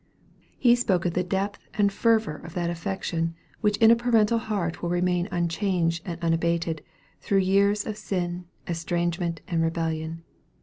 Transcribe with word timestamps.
He 0.57 0.73
spoke 0.75 1.05
of 1.05 1.13
the 1.13 1.23
depth 1.23 1.59
and 1.75 1.93
fervor 1.93 2.37
of 2.37 2.55
that 2.55 2.71
affection 2.71 3.35
which 3.59 3.77
in 3.77 3.91
a 3.91 3.95
parental 3.95 4.39
heart 4.39 4.81
will 4.81 4.89
remain 4.89 5.27
unchanged 5.31 6.01
and 6.07 6.19
unabated, 6.23 6.81
through 7.19 7.37
years 7.45 7.85
of 7.85 7.97
sin, 7.97 8.45
estrangement, 8.67 9.41
and 9.47 9.61
rebellion. 9.61 10.23